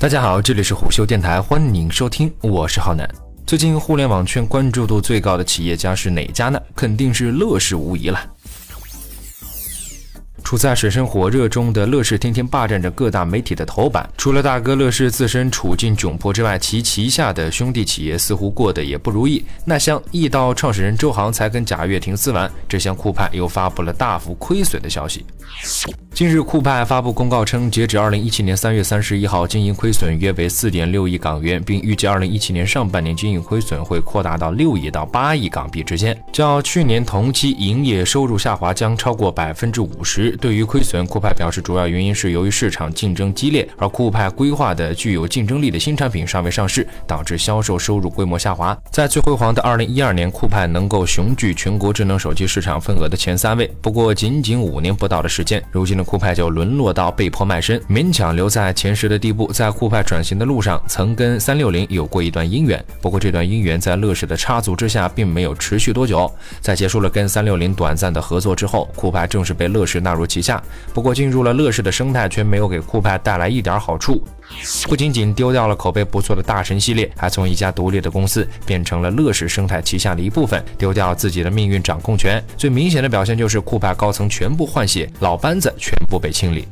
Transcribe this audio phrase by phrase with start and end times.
[0.00, 3.06] 大家好，这里是虎嗅电台，欢迎收听，我是浩南。
[3.44, 6.58] 最近互联网圈关注度最高的企业家是哪家呢？
[6.74, 8.18] 肯定是乐视无疑了。
[10.50, 14.10] 处在水深火热中的乐视，天天霸占着各大媒体的头版。
[14.16, 19.44] 除了大哥乐视自身处境窘迫之外，其旗下的兄弟企业似乎过得也不如意。
[19.64, 25.24] 那像易道创始人周航才跟贾跃亭撕完，这厢酷派又发布了大幅亏损的消息。
[26.12, 40.36] 近日，酷派发布公告称，截止二零一七年三月三十一号，经营亏损约为四点六亿港元，并预计二零一七年上半年经营亏损会扩大到六亿到八亿港币之间，较去年同期营业收入下滑将超过百分之五十。
[40.40, 48.76] 对于亏损，酷派表示，主要原因是由于市场竞争激烈，而酷派规划的具有竞争力的新产品尚未上市，导致销售收入规模下滑。
[48.90, 53.70] 在最辉煌的二零一二年，酷派能够雄踞全国智能手机市场份额的前三位。
[53.82, 59.52] 不过，仅仅五年不到的时间，如今的酷派就沦落到被迫卖身，勉强留在前十的地步。
[59.52, 66.32] 在酷派转型的路上，曾跟三六零有过一段姻缘，不过这段姻缘在乐视的插足之下，并没有持续多久。
[66.62, 70.62] 在结束了跟三六零短暂的合作之后，酷派正式被乐视纳入旗下。
[70.94, 74.22] 不过，进入了乐视的生态，却没有给酷派带来一点好处。
[74.88, 82.42] 不仅仅丢掉了口碑不错的大神系列，还从一家独立的公司变成了乐视生态旗下的一部分，丢掉自己的命运掌控权。
[82.56, 86.66] 最明显的表现就是酷派高层全部换血，老班子全部被清理。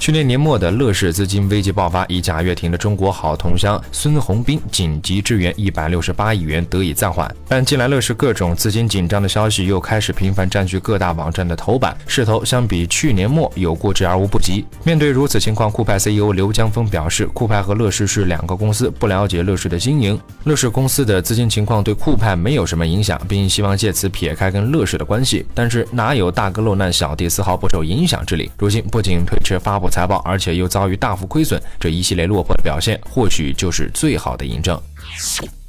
[0.00, 7.30] 去年年末的乐视资金危机爆发，以贾跃亭的中国好同乡孙宏斌紧急支援一百六十八亿元得以暂缓。
[7.46, 14.64] 但近来乐视各种资金紧张的消息又开始频繁占据各大网站的头版，势头相比去年末有过之而无不及。
[14.84, 25.44] 面对如此情况，酷派 CEO 刘江峰表示，酷派和乐视是两个公司，不了解乐视的经营，乐视公司的资金情况对酷派没有什么影响，并希望借此撇开跟乐视的关系。
[25.54, 28.50] 但是哪有大哥落难，小弟丝毫不受影响之理？
[28.56, 29.89] 如今不仅推迟发布。
[29.90, 34.80] 财报，而且又遭遇大幅亏损，这一系列落魄的表现，或许就是最好的印证。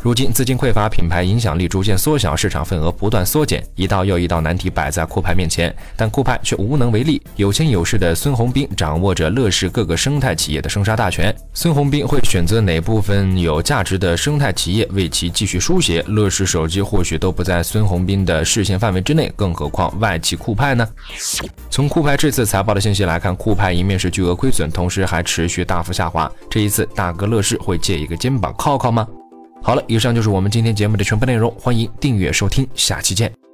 [0.00, 7.20] 如今资金匮乏，品牌影响力逐渐缩小，市场份额不断缩减，一道又一道难题摆在酷派面前，但酷派却无能为力。
[7.34, 11.34] 有钱有势的孙宏斌掌握着乐视各个生态企业的生杀大权。
[11.52, 16.00] 孙宏斌会选择哪部分有价值的生态企业为其继续输血？
[16.06, 20.88] 乐视手机或许都不在孙宏斌的视线范围之内，更何况外企酷派呢？
[21.70, 26.30] 从酷派这次财报的信息来看，酷派一面是巨额亏损，同时还持续大幅下滑。
[26.48, 29.04] 这一次，大哥乐视会借一个肩膀靠靠吗？
[29.62, 33.47] 好了，以上就是我们今天节目的全部内容，欢迎订阅收听，下期见。